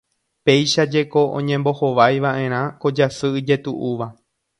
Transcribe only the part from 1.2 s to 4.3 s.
oñembohovaiva'erã ko jasy ijetu'úva.